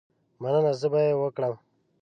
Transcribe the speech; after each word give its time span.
مننه، 0.41 0.71
زه 0.81 0.87
به 0.91 0.99
یې 1.07 1.13
وکړم. 1.21 1.53